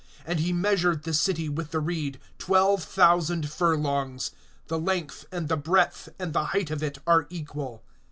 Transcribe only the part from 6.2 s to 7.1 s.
the height of it